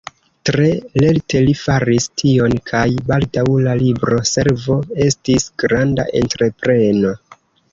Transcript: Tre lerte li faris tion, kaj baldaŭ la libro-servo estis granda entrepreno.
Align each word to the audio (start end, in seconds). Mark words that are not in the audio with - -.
Tre 0.49 0.67
lerte 1.01 1.41
li 1.47 1.53
faris 1.59 2.07
tion, 2.21 2.55
kaj 2.71 2.81
baldaŭ 3.11 3.45
la 3.67 3.77
libro-servo 3.83 4.79
estis 5.07 5.49
granda 5.65 6.09
entrepreno. 6.25 7.15